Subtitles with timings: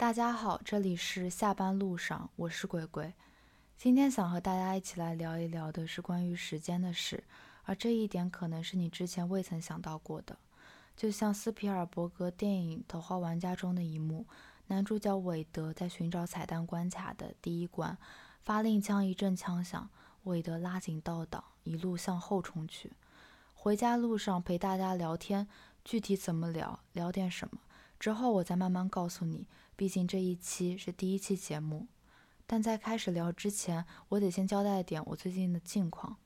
[0.00, 3.12] 大家好，这里是下班路上，我是鬼鬼。
[3.76, 7.22] 今天想和大家一起来聊一聊的是关于时间的事，
[7.64, 10.38] 而这一点可能是你之前未曾想到过的。
[10.96, 14.26] 就像斯皮尔伯格电影《头号玩家》中的一幕，
[14.68, 17.98] 男主角韦德在寻找彩蛋关卡的第一关，
[18.42, 19.90] 发令枪一阵枪响，
[20.22, 22.94] 韦德拉紧倒档，一路向后冲去。
[23.52, 25.46] 回家路上陪大家聊天，
[25.84, 27.60] 具体怎么聊，聊点什么，
[27.98, 29.46] 之后我再慢慢告诉你。
[29.80, 31.86] 毕竟这一期是第一期节目，
[32.46, 36.18] 但在开始聊之前，我得先交代一点我最近的近况。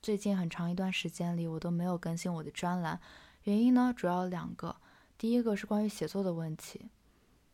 [0.00, 2.98] 最近很长一段时间里，我都没有更新我的专栏，
[3.42, 4.74] 原因呢主要两个。
[5.18, 6.88] 第一个是关于写作的问题，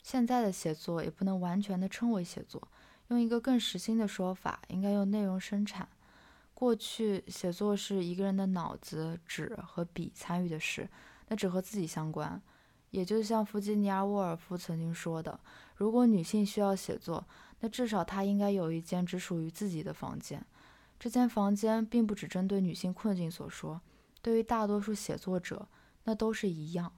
[0.04, 2.68] 现在的写作也不能完全的称为写作，
[3.09, 5.88] 用一个更实心的说法，应该用内容生产。
[6.54, 10.88] 过去写作是一个人的脑子、纸和笔参与的事，
[11.26, 12.40] 那只和自己相关。
[12.91, 15.38] 也就像弗吉尼亚·沃尔夫曾经说的
[15.77, 17.27] ：“如果女性需要写作，
[17.60, 20.45] 那至少她应该有一间只属于自己的房间。
[20.99, 23.80] 这间房间并不只针对女性困境所说，
[24.23, 25.68] 对于大多数写作者，
[26.04, 26.93] 那都是一样。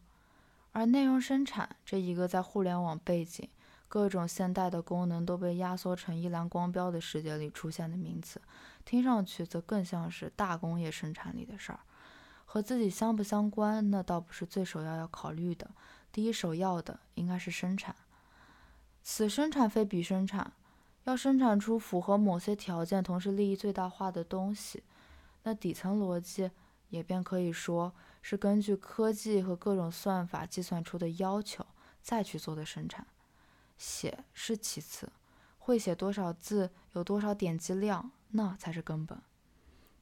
[0.73, 3.49] 而内容生产这一个在互联网背景、
[3.89, 8.41] 各种现代的功能都被压缩成一栏光标的世界里出现的名词，
[8.85, 11.81] 听上去则更像是大工业生产里的事儿。”
[12.53, 15.71] 和自己相不相关，那倒不是最首要要考虑的。
[16.11, 17.95] 第一首要的应该是生产，
[19.05, 20.53] 此生产非彼生产，
[21.05, 24.83] 要生产出符合某些条件，同时利益最大化的东西。
[25.45, 26.51] 那底层逻辑
[26.89, 31.65] 也便可以说是根据科技和各种算法计算出的要求
[32.03, 33.07] 再去做的生产。
[33.79, 35.13] 写是其次，
[35.61, 39.23] 会写多少字，有多少点击量，那才是根本。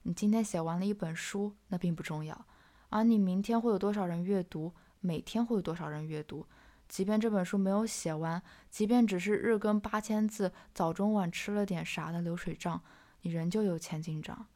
[0.08, 2.46] 你今天写完了一本书，那并不重要，
[2.88, 6.46] 而你明天会有多少人阅读，每天会有多少人阅读，
[6.88, 12.80] 即便这本书没有写完，即便只是日更八千字，早中晚吃了点啥的流水账，
[13.20, 14.46] 你仍旧有前进账。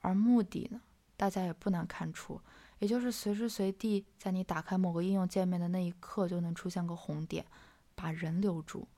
[0.00, 0.80] 而目的呢，
[1.16, 2.40] 大家也不难看出，
[2.80, 7.46] 也就是随时随地在你打开某个应用界面的那一刻，就能出现个红点，
[7.94, 8.88] 把人留住。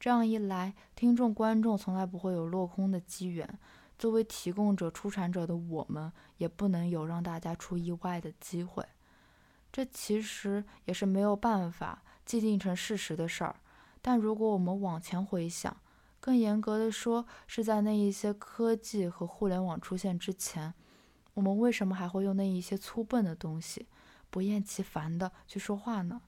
[0.00, 3.48] 这样一来，听众观众从来不会有落空的机缘。
[3.98, 8.84] 作为提供者、出产者的我们，也不能有让大家出意外的机会。
[9.72, 13.56] 这其实也是没有办法既定成事实的事儿。
[14.02, 15.76] 但如果我们往前回想，
[16.20, 20.74] 更严格的说，是在那一些科技和互联网出现之前，
[21.34, 23.86] 我们为什么还会用那一些粗笨的东西，
[24.30, 26.22] 不厌其烦的去说话呢？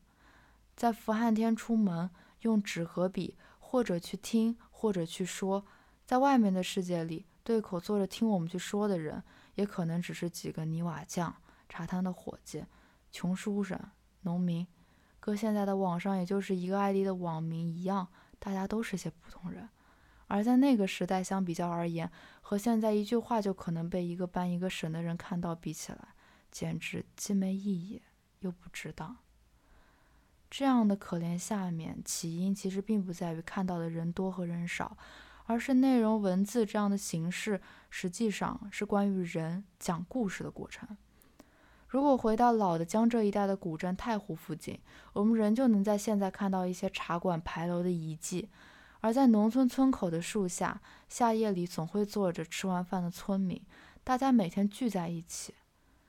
[0.75, 2.11] 在伏旱天出门，
[2.43, 5.65] 用纸和笔，或者去听，或者去说，
[6.06, 7.27] 在外面的世界里。
[7.48, 9.22] 对口坐着听我们去说的人，
[9.54, 11.34] 也可能只是几个泥瓦匠、
[11.66, 12.62] 茶摊的伙计、
[13.10, 13.81] 穷书生、
[14.20, 14.66] 农民，
[15.19, 18.06] 搁现在的网上，也就是一个 ID 的网民一样，
[18.38, 19.66] 大家都是些普通人。
[20.26, 26.08] 而在那个时代相比较而言，和现在一句话就可能被一个班、一个省的人看到比起来，
[26.50, 28.03] 简直既没意义
[28.41, 29.16] 又不值当。
[30.50, 34.98] 这样的可怜下面，起因其实并不在于看到的人多和人少。
[35.48, 40.86] 而是内容文字这样的形式，实际上是关于人讲故事的过程。
[41.88, 44.78] 如果回到老的江浙一带的古镇太湖附近，
[45.14, 48.50] 我们仍旧能在现在看到一些茶馆牌楼的遗迹；
[49.00, 53.58] 而在农村村口的树下，夏夜里总会坐着吃完饭的村民，
[54.04, 55.54] 大家每天聚在一起。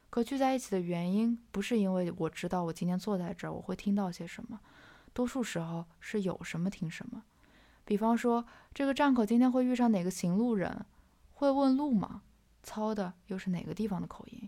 [0.09, 4.59] 可聚在一起的原因，不是因为我知道我今天坐在这儿我会听到些什么，
[5.13, 7.23] 多数时候是有什么听什么。
[7.89, 10.85] 比方说，这个站口今天会遇上哪个行路人，
[11.33, 12.22] 会问路吗？
[12.61, 14.47] 操的又是哪个地方的口音？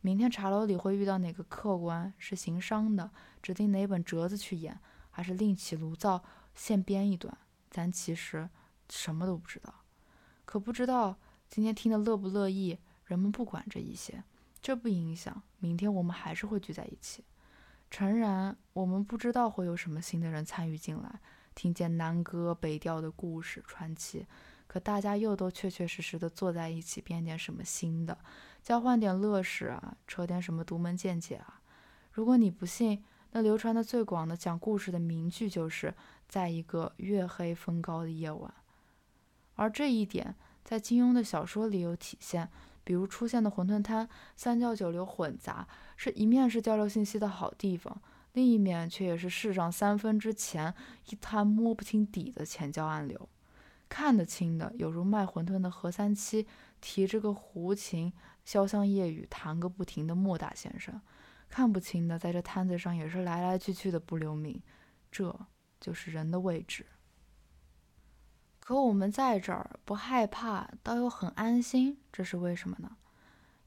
[0.00, 4.80] 明天茶楼里会遇到哪个客官是行商的，指定哪本折子去演，
[5.12, 6.24] 还是另起炉灶
[6.56, 7.38] 现编一段？
[7.70, 8.50] 咱其实
[8.90, 9.72] 什么都不知道。
[10.44, 11.16] 可不知道
[11.48, 14.24] 今天听得乐不乐意，人们不管这一些，
[14.60, 17.22] 这不影响明天我们还是会聚在一起。
[17.92, 21.20] 诚然，我们不知道会有什么新的人参与进来。
[21.54, 24.26] 听见南歌北调的故事传奇，
[24.66, 28.18] 可大家又都确确实实的坐在一起编点什么新的，
[28.62, 31.60] 交换点乐事啊，扯点什么独门见解啊。
[32.12, 35.94] 如果你不信，那流传的最广的讲故事的名句就是
[36.28, 38.52] 在一个月黑风高的夜晚。
[39.54, 40.34] 而这一点
[40.64, 42.50] 在金庸的小说里有体现，
[42.84, 45.66] 比如出现的馄饨摊，三教九流混杂，
[45.96, 48.00] 是一面是交流信息的好地方。
[48.32, 50.74] 另一面却也是世上三分之钱
[51.10, 53.28] 一滩摸不清底的钱交暗流，
[53.88, 56.46] 看得清的有如卖馄饨的何三七，
[56.80, 58.12] 提着个胡琴
[58.46, 60.94] 潇湘夜雨弹个不停的莫大先生；
[61.48, 64.62] 看不清的在这摊子上也是来来去去的不留名，
[65.10, 65.38] 这
[65.78, 66.86] 就是人的位置。
[68.60, 72.96] 可我们在这儿不害怕，倒又很安心，这是为什么呢？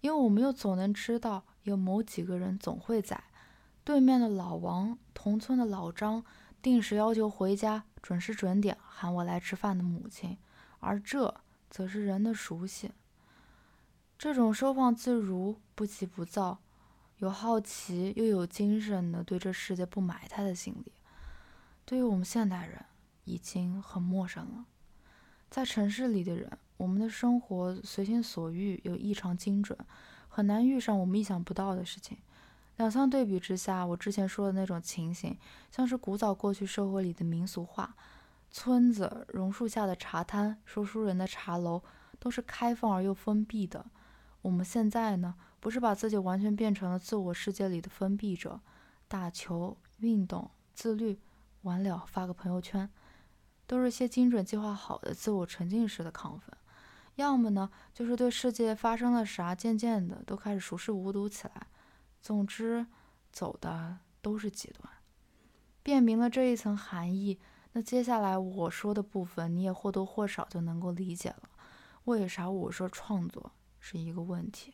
[0.02, 3.24] 因为我们又总能知道，有某几个人总会在。
[3.86, 6.26] 对面的老王，同村的老张，
[6.60, 10.40] 定时要求回家，准时准点喊我来吃饭的母亲，
[10.80, 11.36] 而这
[11.70, 12.92] 则是人的熟悉。
[14.18, 16.58] 这种收放自如、不急不躁、
[17.20, 20.92] 有好奇又有精神的对这世界不埋汰的心理，
[21.86, 22.84] 对于我们现代人
[23.26, 24.66] 已经很陌生了。
[25.52, 29.78] 在城市里的人，我们的生活随心所欲又异常精准，
[30.28, 32.18] 很难遇上我们意想不到的事情。
[32.78, 35.38] 两相对比之下，我之前说的那种情形，
[35.72, 37.96] 像是古早过去社会里的民俗话，
[38.52, 41.82] 村子、榕树下的茶摊、说书人的茶楼，
[42.20, 43.86] 都是开放而又封闭的。
[44.42, 48.60] 我们现在呢，不是把自己完全变成了自我世界里的封闭者，
[49.08, 51.20] 打球、运动、自律，
[51.62, 52.90] 完了发个朋友圈。
[53.68, 56.56] 都是些精准计划好的自我沉浸式的亢奋，
[57.16, 61.66] 要么呢就是对世界发生了啥，渐渐的都开始熟视无睹起来。
[62.26, 62.88] 总之，
[63.32, 64.92] 走的都是极端。
[65.84, 67.38] 辨明了这一层含义，
[67.74, 71.48] 那接下来我说的部分，你也或多或少就能够理解了。
[72.06, 74.74] 为啥我说创作是一个问题？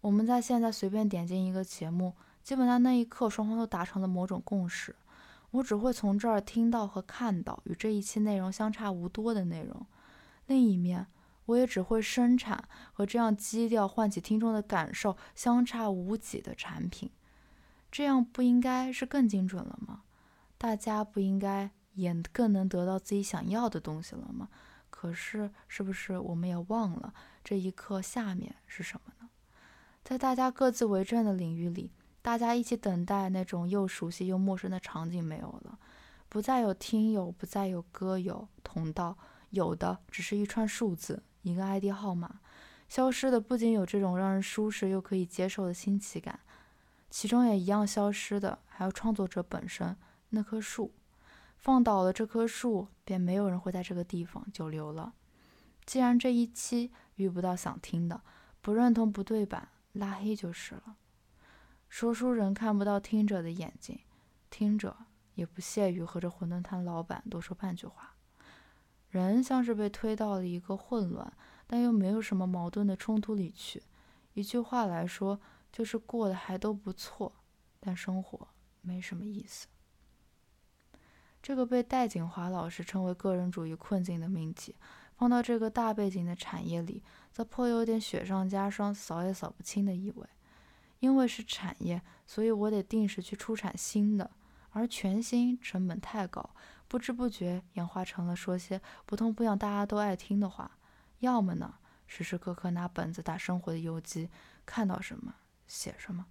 [0.00, 4.96] 我们在现在随便点进一个节目，基本上那一刻双方都达成了某种共识。
[5.52, 9.86] 我只会从这儿听到和看到与这一期内容相差无多的内容，
[10.48, 11.06] 另一面，
[11.50, 17.10] 我也只会生产和这样基调唤起听众的感受相差无几的产品。
[17.90, 20.02] 这样不应该是更精准了吗？
[20.56, 24.48] 大家不应该也更能得到自己想要的东西了吗？
[24.90, 27.12] 可是，是不是我们也忘了
[27.42, 29.30] 这一刻下面是什么呢？
[30.04, 31.90] 在大家各自为政的领域里。
[32.22, 35.78] 大家一起等待那种又熟悉又陌生的场景没有了，
[36.28, 39.16] 不再有听友，不再有歌友同道，
[39.48, 42.40] 有的只是一串数字，一个 ID 号码。
[42.88, 46.40] 消失的不仅有这种让人舒适又可以接受的新奇感，
[47.08, 49.96] 其中也一样消失的还有创作者本身
[50.30, 50.92] 那棵树。
[51.56, 55.12] 放倒了这棵树，便没有人会在这个地方久留了。
[55.84, 58.22] 既然这一期遇不到想听的，
[58.60, 60.96] 不认同不对版，拉黑就是了。
[61.88, 64.00] 说书人看不到听者的眼睛，
[64.48, 64.96] 听者
[65.34, 68.09] 也不屑于和这馄饨摊老板多说半句话。
[69.10, 71.32] 人像是被推到了一个混乱
[71.66, 73.82] 但又没有什么矛盾的冲突里去。
[74.34, 75.40] 一句话来说，
[75.72, 77.32] 就是过得还都不错，
[77.78, 78.48] 但生活
[78.80, 79.66] 没什么意思。
[81.42, 84.76] 这个被戴锦华老师称为个人主义困境的命题，
[85.16, 87.02] 放到这个大背景的产业里，
[87.32, 90.26] 则颇有点雪上加霜、扫也扫不清的意味。
[91.00, 94.30] 因为是产业，所以我得定时去出产新的，
[94.72, 96.50] 而全新成本太高，
[96.90, 100.72] 不知不觉演化成了说些不痛不痒大家都爱听的话。
[101.20, 101.74] 要么呢，
[102.08, 104.28] 时时刻刻拿本子打生活的游击，
[104.66, 105.36] 看到什么
[105.68, 106.26] 写什么。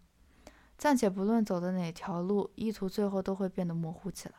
[0.78, 4.36] 暂且不论走的哪条路，意图最后都会变得模糊起来。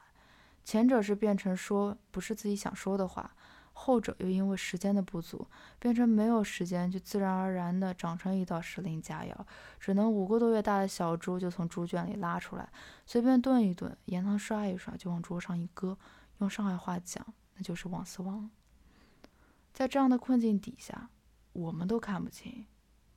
[0.63, 3.35] 前者是变成说不是自己想说的话。
[3.73, 5.47] 后者又因为时间的不足，
[5.79, 9.35] 变成没有时间，就自然而然地长成一道时令佳肴，
[9.79, 12.69] 只能五个多月大的小猪就从猪圈里拉出来，
[13.07, 15.97] 随便炖一炖，盐汤刷一刷，就往桌上一搁。
[16.39, 17.25] 用上海话讲，
[17.55, 18.51] 那就是王思王。
[19.73, 21.09] 在这样的困境底下，
[21.53, 22.67] 我们都看不清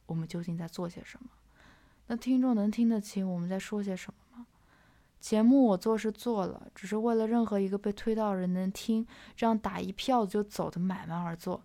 [0.05, 1.29] 我们究竟在做些什么。
[2.07, 4.22] 那听众能听得清我们在说些什么？
[5.23, 11.63] 节目我做是做了，只是为了任何一个被推到的人能听，这样打一票子就走的买卖而做。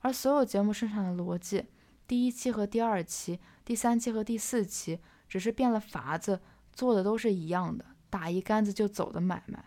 [0.00, 1.64] 而所有节目生产的逻辑，
[2.06, 6.38] 第一期和第二期，第三期和第四期，只是变了法子，
[6.74, 9.64] 做的都是一样的，打一竿子就走的买卖。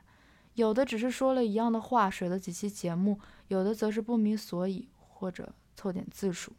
[0.54, 3.16] 有的只是说了一样的话，水了几期节目；
[3.48, 6.52] 有的则是不明所以，或者凑点字数。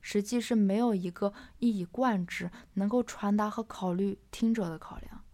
[0.00, 5.24] 实际是没有一个一以贯之能够传达和考虑听者的考量，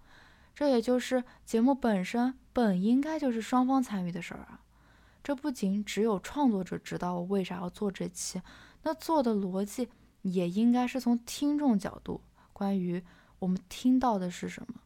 [0.55, 4.63] 这也就是节目本身本应该就是双方参与的事儿啊。
[5.23, 8.41] 这不仅只有创作者知道我为啥要做这期，
[8.83, 9.89] 那做的逻辑
[10.23, 12.21] 也应该是从听众角度，
[12.53, 13.03] 关于
[13.41, 14.81] 我们听到的是什么，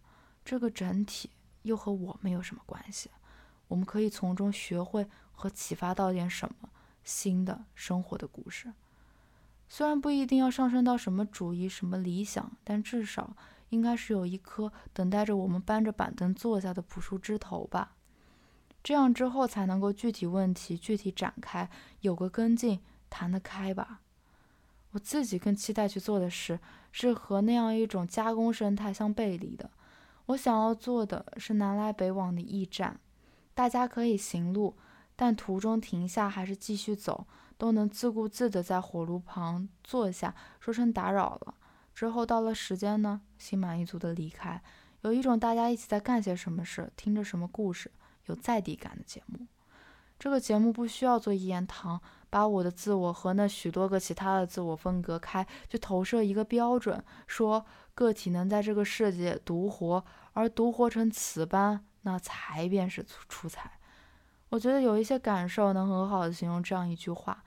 [0.45, 1.31] 这个整体
[1.63, 3.11] 又和我们有什么关系？
[3.69, 6.71] 我们可以从中学会和启发到点什么
[7.05, 8.73] 新的生活的故事。
[9.73, 13.37] 虽然不一定要上升到什么主义、什么理想，但至少
[13.69, 17.93] 应该是有一颗等待着我们搬着板凳坐下的朴树枝头吧。
[18.83, 24.01] 这样之后才能够具体问题具体展开，有个跟进，谈得开吧。
[24.91, 26.59] 我自己更期待去做的事，
[26.91, 29.71] 是和那样一种加工生态相背离的。
[30.27, 32.99] 我想要做的是南来北往的驿站，
[33.55, 34.77] 大家可以行路，
[35.15, 37.29] 但途中停下还是继续走，
[37.61, 41.55] 都能自顾自地在火炉旁坐下，说声打扰了。
[41.95, 44.63] 之后到了时间呢，心满意足地离开，
[45.03, 47.93] 有一种大家一起在干些什么事，听着什么故事，
[48.25, 49.47] 有在地感的节目。
[50.19, 52.01] 这个节目不需要做一言堂，
[52.31, 60.03] 把我的自我和那许多个其他的自我分隔开，去投射一个标准，说个体能在这个世界独活。
[60.33, 63.80] 而独活成此般，那才便是出出彩。
[64.51, 67.43] 我觉得有一些感受能很好的形容这样一句话：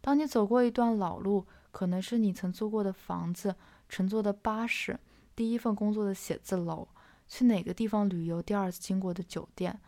[0.00, 3.56] 当你走过一段老路，可能是你曾租过的房子、
[3.88, 4.98] 乘坐的巴士、
[5.34, 6.88] 第一份工作的写字楼、
[7.26, 9.80] 去哪个地方旅游第二次经过的酒店，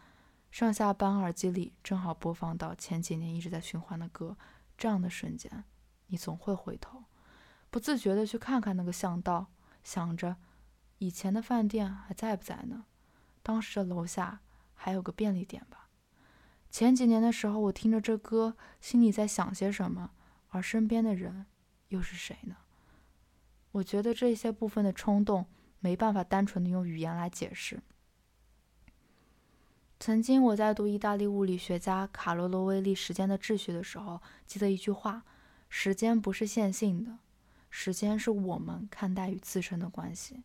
[0.50, 4.36] 上下班耳机里正好播放到前几年一直在循环的歌，
[4.78, 5.64] 这样的瞬间，
[6.06, 7.04] 你总会回头，
[7.68, 9.48] 不自觉的去看看那个巷道，
[9.82, 10.36] 想着。
[10.98, 12.84] 以前的饭店还在不在呢？
[13.42, 14.40] 当时的楼下
[14.74, 15.88] 还有个便利店吧？
[16.70, 20.12] 前几年的时候，我听着这歌，心里在想些什么？
[20.50, 21.46] 而身边的人
[21.88, 22.56] 又是谁呢？
[23.72, 25.46] 我觉得这些部分的冲动
[25.80, 27.80] 没办法单纯的用语言来解释。
[29.98, 35.24] 曾经我在读意大利物理学家卡罗罗威利《时间的秩序》的时候，记得一句话：
[35.68, 37.18] 时间不是线性的，
[37.68, 40.42] 时间是我们看待与自身的关系。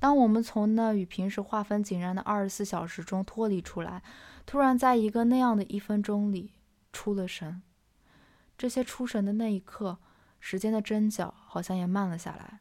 [0.00, 4.00] 当我们从那与平时划分井然的二十四小时中脱离出来，
[4.46, 6.52] 突然在一个那样的一分钟里
[6.92, 7.62] 出了神，
[8.56, 9.98] 这些出神的那一刻，
[10.38, 12.60] 时间的针脚好像也慢了下来。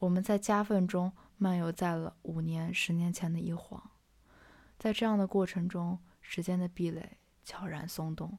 [0.00, 3.90] 我们在夹缝中漫游在了五年、十年前的一晃，
[4.76, 8.36] 在这样的过程中，时间的壁垒悄然松动，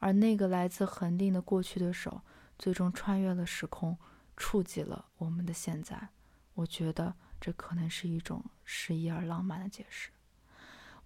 [0.00, 2.20] 而那个来自恒定的过去的手，
[2.58, 3.96] 最终穿越了时空，
[4.36, 6.10] 触及了我们的现在。
[6.52, 7.14] 我觉得。
[7.40, 10.10] 这可能是一种诗意而浪漫的解释。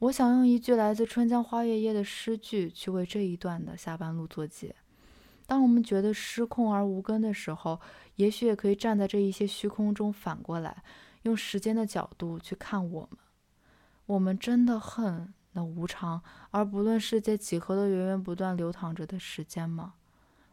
[0.01, 4.75] 我想用一句来自《春江花月夜》的诗句去为这一段的下半路作结。
[5.47, 7.81] 当我们觉得失控而无根的时候，
[8.17, 10.83] 也许也可以站在这一些虚空中，反过来
[11.23, 13.19] 用时间的角度去看我们。
[14.07, 19.95] 我们真的恨那无常而不论世界几何的源源不断流淌着的时间吗？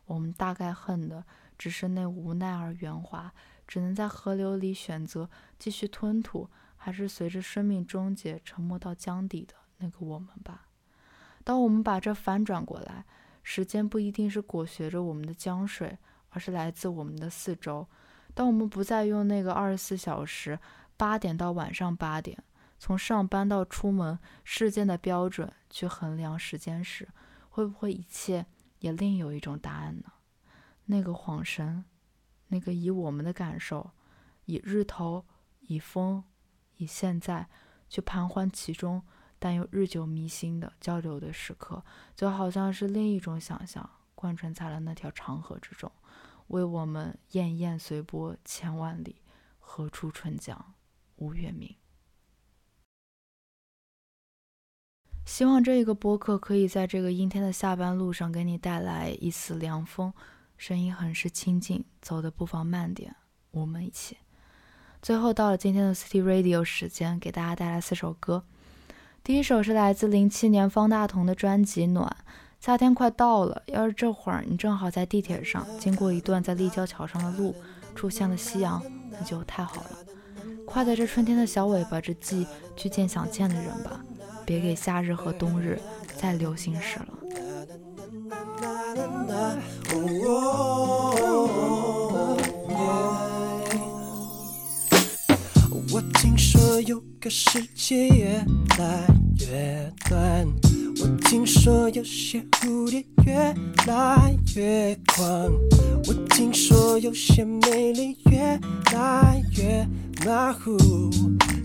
[0.05, 1.25] 我们大概恨的
[1.61, 3.31] 只是那无奈而圆滑。
[3.67, 10.65] 只能在河流里选择继续吞吐，还是随着生命终结沉没到江底的那个我们吧。
[11.43, 13.05] 当我们把这反转过来，
[13.43, 15.95] 时间不一定是裹挟着我们的江水，
[16.31, 17.87] 而是来自我们的四周。
[18.33, 20.57] 当我们不再用那个二十四小时
[20.97, 22.43] 八点到晚上八点，
[22.79, 27.07] 从上班到出门事件的标准去衡量时间时，
[27.49, 28.47] 会不会一切
[28.79, 30.11] 也另有一种答案呢？
[30.91, 31.83] 那个恍神。
[32.53, 33.91] 那个以我们的感受，
[34.43, 35.25] 以日头，
[35.61, 36.21] 以风，
[36.75, 37.47] 以现在，
[37.87, 39.01] 去盘桓其中，
[39.39, 41.81] 但又日久弥新的交流的时刻，
[42.13, 45.89] 就好像是另一种想象贯穿在了那条长河之中，
[46.47, 49.21] 为我们滟滟随波千万里，
[49.57, 50.73] 何处春江
[51.15, 51.73] 无月明。
[55.25, 60.13] 希望这一个播客可以在这个阴天的下班路上给你带来一丝凉风。
[60.61, 63.15] 声音很是清静，走的不妨慢点，
[63.49, 64.17] 我们一起。
[65.01, 68.43] 最后到了今天的 City Radio 时间，给大家带来四首歌。
[69.23, 72.05] 第一首是来自零七年方大同的专辑《暖》。
[72.59, 77.55] 夏天快到了，要是这会儿你正好在地铁上经过一段在立交桥上的路，
[77.95, 79.97] 出现了夕阳，那就太好了。
[80.67, 82.45] 快在这春天的小尾巴之际
[82.77, 83.99] 去见想见的人吧，
[84.45, 85.81] 别给夏日和冬日
[86.15, 87.07] 再留心事了。
[95.93, 98.45] 我听说有个世界越
[98.79, 99.05] 来
[99.39, 100.47] 越短，
[101.01, 103.53] 我听说有些蝴蝶越
[103.85, 105.51] 来越狂，
[106.07, 108.57] 我听说有些美丽越
[108.93, 109.85] 来越
[110.25, 110.77] 马虎，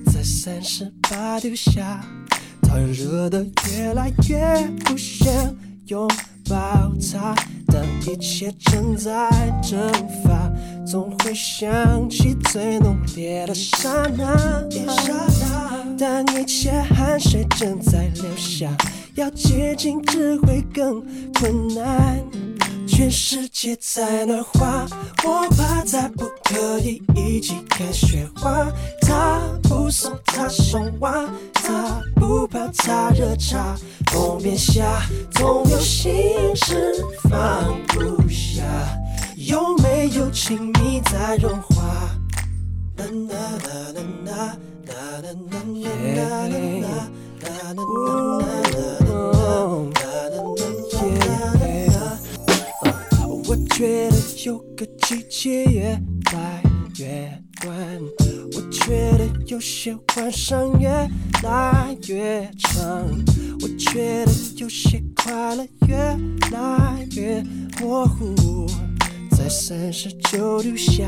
[0.07, 2.05] 在三十八度下，
[2.63, 5.33] 它热得越来越不想
[5.87, 6.09] 拥
[6.51, 7.37] 抱它。
[7.77, 9.29] 当一切正在
[9.63, 9.79] 蒸
[10.25, 10.51] 发，
[10.87, 14.65] 总会想起最浓烈的刹那。
[15.99, 18.75] 当一切汗水正在流下，
[19.15, 21.05] 要接近只会更
[21.35, 22.19] 困难。
[22.87, 24.87] 全世界在暖化，
[25.25, 28.67] 我怕再不可以一起看雪花。
[29.01, 33.77] 他不送，他送花，他不泡他热茶。
[34.13, 35.03] 封面下
[35.33, 36.13] 总有心
[36.55, 36.95] 事
[37.29, 38.63] 放不下，
[39.37, 41.85] 有没有亲密在融化？
[50.19, 50.66] 我
[53.77, 54.17] 觉得
[54.47, 56.01] 有个季节越
[56.33, 56.63] 来
[56.99, 57.31] 越
[57.61, 57.77] 短，
[58.55, 60.89] 我觉得有些晚上越
[61.43, 63.07] 来越长，
[63.61, 65.95] 我觉得有些快乐越
[66.53, 67.45] 来越
[67.79, 68.67] 模糊，
[69.33, 71.07] 在三十九度下，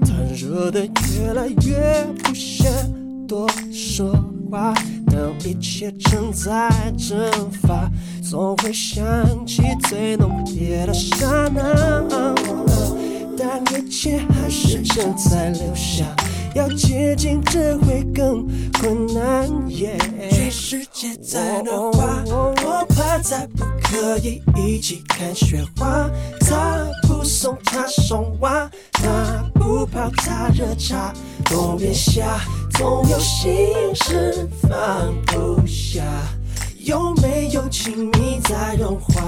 [0.00, 2.68] 它热的越来越不想
[3.28, 4.12] 多说
[4.54, 4.72] 话。
[5.10, 7.90] 当一切正在蒸发，
[8.22, 9.04] 总会想
[9.44, 12.04] 起最浓烈的刹那。
[13.36, 16.04] 但一切还是正在留下，
[16.54, 18.46] 要接近只会更
[18.80, 19.48] 困难。
[19.68, 26.08] 全世界在融化，我怕再不可以一起看雪花。
[26.40, 31.12] 他不送他送花，他不泡他热茶。
[31.44, 32.40] 冬变夏，
[32.74, 36.02] 总有心事放不下。
[36.78, 39.22] 有没有亲密在融化？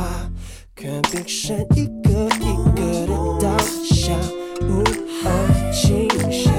[0.75, 4.13] 看冰山一个一个的倒下，
[4.61, 4.83] 无
[5.25, 6.51] 二惊吓，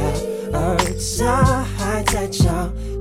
[0.51, 0.75] 而
[1.20, 2.46] 他还在找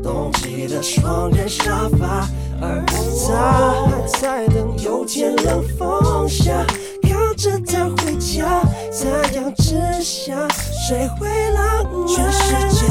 [0.03, 2.29] 冬季的双人沙发，
[2.61, 2.85] 而
[3.27, 6.67] 他还在等有天冷风下，
[7.03, 8.61] 靠着他回家，
[8.93, 10.47] 太阳之下，
[10.87, 12.07] 谁会浪漫？
[12.07, 12.87] 全世界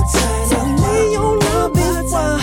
[0.49, 0.54] 在
[1.15, 2.37] 有了变化，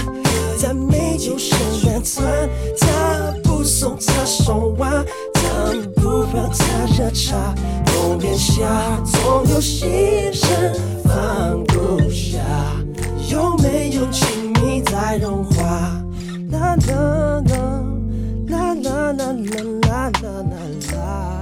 [0.59, 2.49] 他没有圣诞餐，
[2.81, 5.05] 他不送他送花。
[5.35, 5.43] 他
[5.97, 8.65] 不泡他热茶，冬变夏，
[9.05, 10.73] 总有心事
[11.05, 12.39] 放不下。
[13.29, 15.63] 有没有亲密在融化？
[16.51, 17.65] 啦啦啦
[18.49, 20.57] 啦啦啦啦啦啦
[20.95, 21.42] 啦。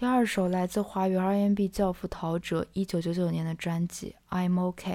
[0.00, 4.90] 第二首来自华语 R&B 教父陶喆一九九九年的专辑《I'm OK》。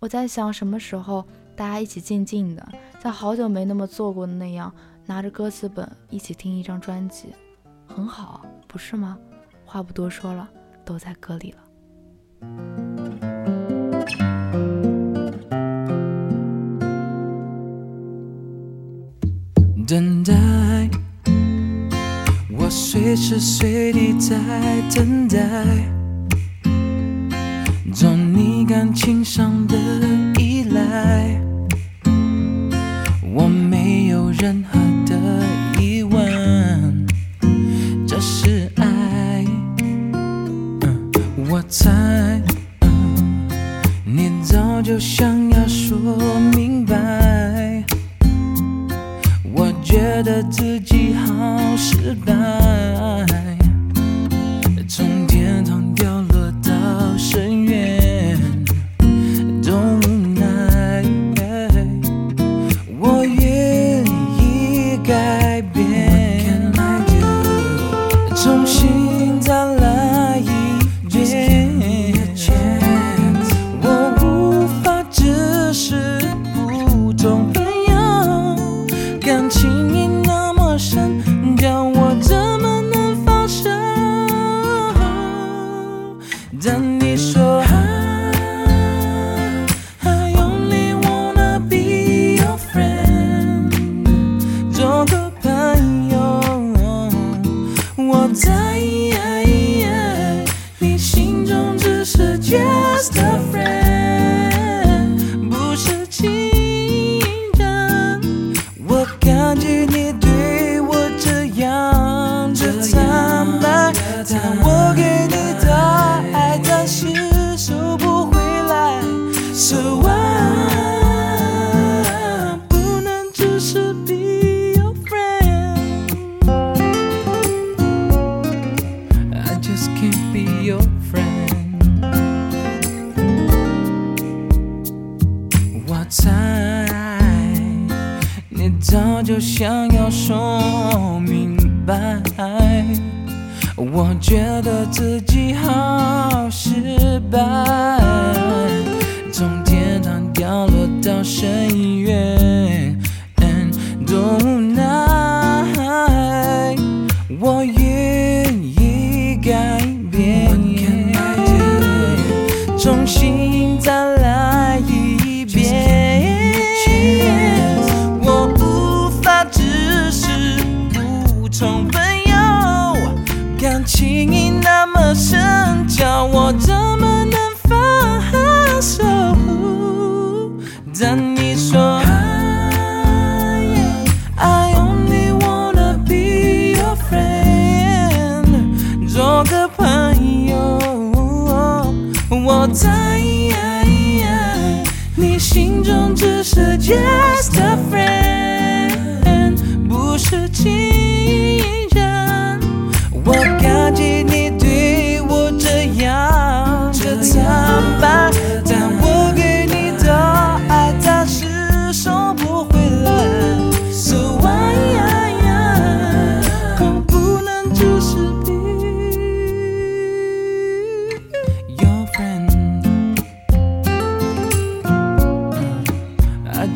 [0.00, 2.68] 我在想，什么时候大家一起静静的，
[3.02, 4.70] 像好久没那么做过的那样，
[5.06, 7.28] 拿着歌词本一起听一张专辑，
[7.86, 9.18] 很好，不是吗？
[9.64, 10.46] 话不多说了，
[10.84, 11.58] 都在歌里了。
[19.86, 20.34] 等待，
[22.92, 24.36] 随时随地在
[24.94, 25.38] 等待，
[27.90, 29.78] 做你感情上的
[30.38, 31.40] 依赖，
[33.32, 35.16] 我没有任何的
[35.80, 37.06] 疑问，
[38.06, 39.42] 这是爱。
[41.48, 42.42] 我猜，
[44.04, 45.98] 你早就想要说
[46.54, 47.82] 明白。
[49.54, 51.11] 我觉得自己
[51.76, 53.51] 失败。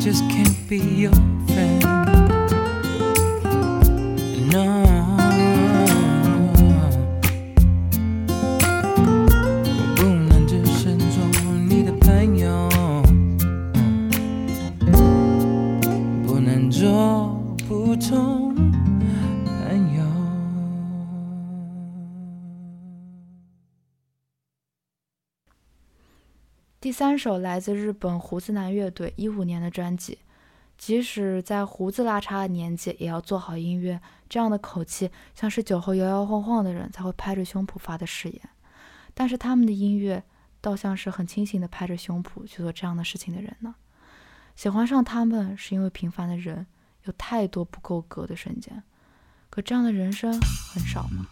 [0.07, 1.36] just can't be yours.
[26.97, 30.17] 三首来自日本胡子男乐队一五年的专辑
[30.79, 38.41] 即使在胡子拉碴的年纪也要做好音乐这样的口气像是酒后摇摇晃晃的人才会拍着胸脯发的誓言。
[39.13, 40.23] 但是他们的音乐
[40.59, 43.75] 倒像是很清醒的拍着胸脯去做这样的事情的人呢。
[44.55, 46.65] 喜欢上他们是因为平凡的人
[47.03, 48.81] 有太多不够格的瞬间
[49.51, 50.33] 可这样的人生
[50.73, 51.27] 很少吗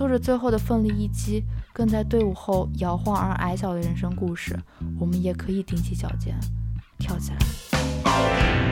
[0.00, 4.58] 做着最后的奋力一击跟在队伍后摇晃而矮小的人生故事
[4.98, 6.34] 我们也可以踮起脚尖
[6.98, 8.69] 跳起来。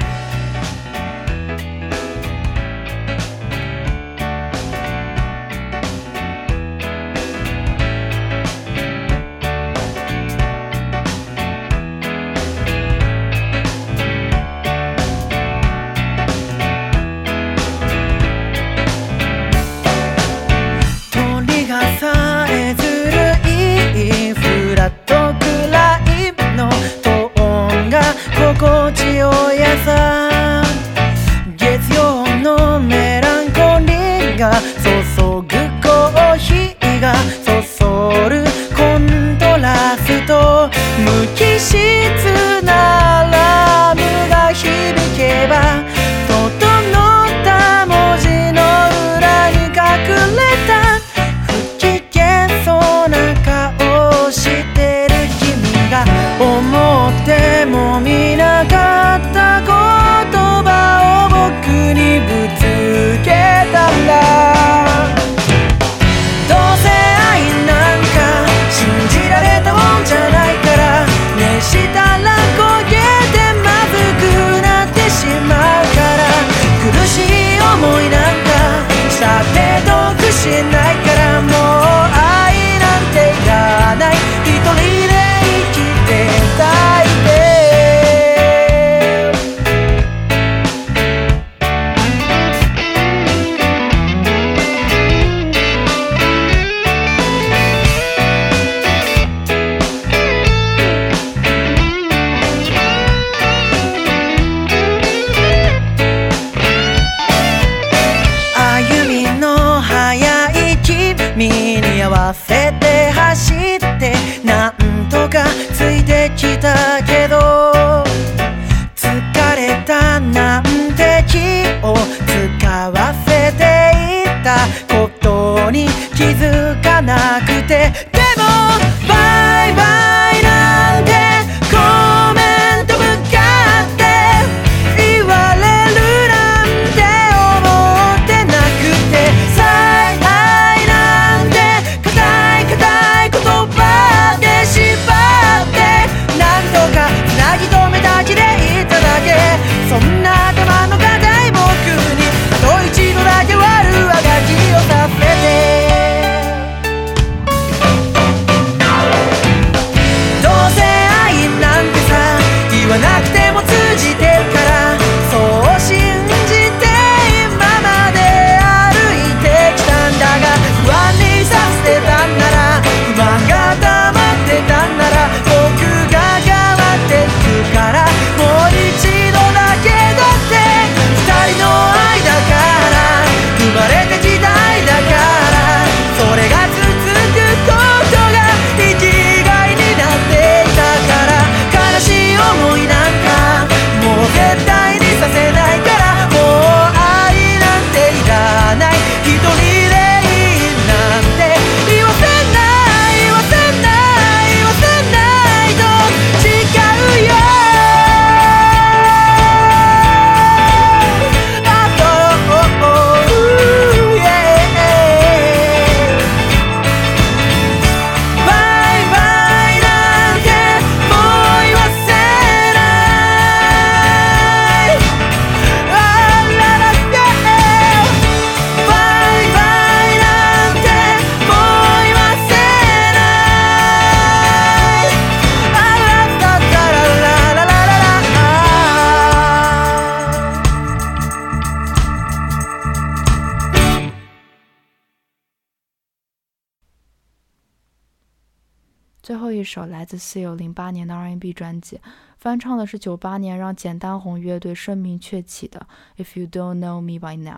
[250.09, 252.01] 自 Seal 零八年的 R&B 专辑，
[252.39, 255.87] 翻唱的是九八年让简单红乐队声名鹊起的
[256.25, 257.53] 《If You Don't Know Me By Now》。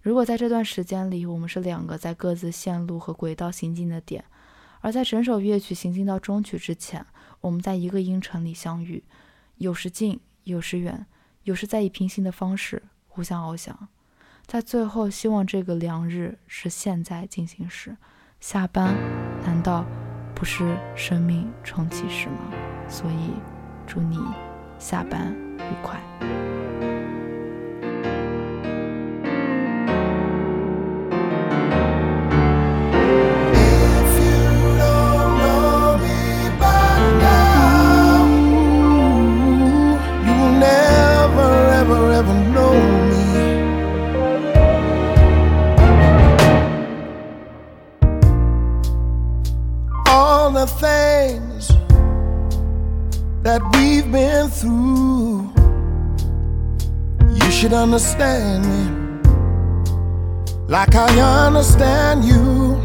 [0.00, 4.24] 如果在这段时间里，我们是两个在各自线路和轨道行进的点，
[4.80, 7.04] 而在整首乐曲行进到终曲之前，
[7.42, 9.04] 我们在一个音程里相遇，
[9.58, 11.04] 有时近，有时远，
[11.42, 13.88] 有时在以平行的方式互相翱翔。
[14.46, 17.96] 在最后，希望这个良日是现在进行时。
[18.38, 18.94] 下班，
[19.42, 19.84] 难道
[20.36, 22.52] 不是生命重启时吗？
[22.88, 23.30] 所以，
[23.86, 24.18] 祝你
[24.78, 25.98] 下班愉快。
[58.18, 59.30] Understand me
[60.68, 62.76] like I understand you.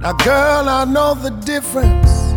[0.00, 2.32] Now, girl, I know the difference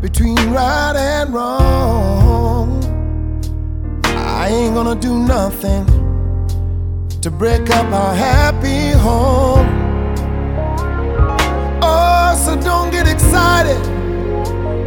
[0.00, 2.82] between right and wrong.
[4.04, 5.86] I ain't gonna do nothing
[7.20, 9.68] to break up our happy home.
[11.82, 13.78] Oh, so don't get excited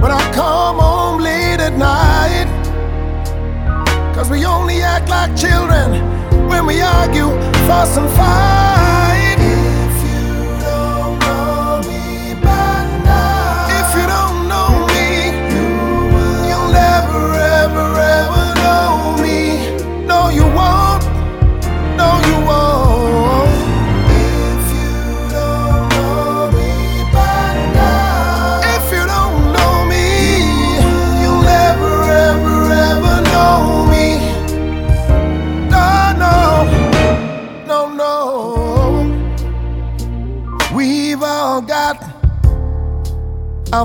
[0.02, 2.43] when I come home late at night.
[4.24, 6.00] Cause we only act like children
[6.48, 7.28] when we argue,
[7.68, 9.13] fuss, and fight.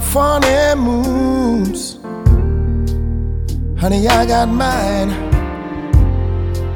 [0.01, 1.99] Funny moves.
[3.79, 5.11] Honey, I got mine.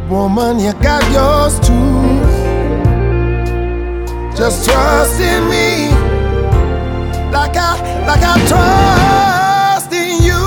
[0.09, 2.03] Woman, you got yours too.
[4.37, 5.89] Just trust in me,
[7.31, 10.43] like I, like I trust in you.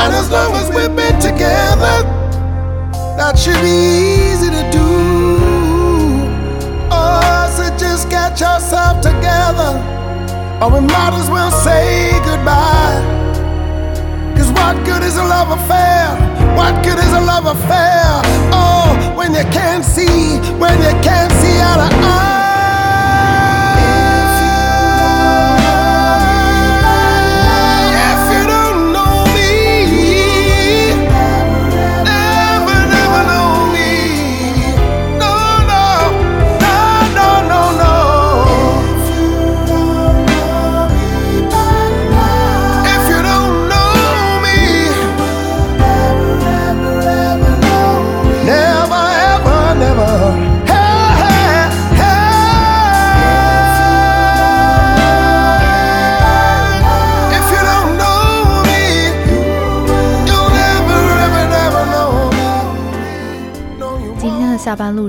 [0.00, 2.04] And as long as we've been together,
[3.16, 4.88] that should be easy to do.
[6.90, 9.72] Oh, so just get yourself together,
[10.62, 13.00] or we might as well say goodbye.
[14.36, 16.16] Cause what good is a love affair?
[16.56, 18.22] What good is a love affair?
[18.52, 22.45] Oh, when you can't see, when you can't see out of eye.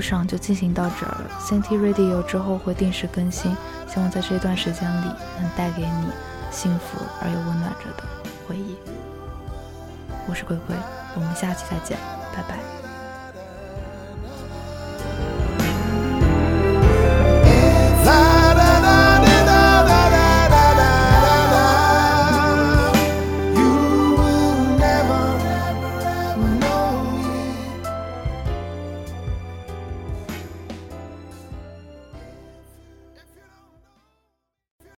[0.08, 1.30] 上就进行到这儿了。
[1.42, 3.56] CT Radio 之后会定时更新，
[3.88, 5.08] 希望在这段时间里
[5.40, 6.08] 能带给你
[6.50, 8.04] 幸福而又温暖着的
[8.48, 8.78] 回忆。
[10.30, 10.76] 我是鬼鬼，
[11.16, 11.98] 我们下期再见，
[12.34, 12.87] 拜拜。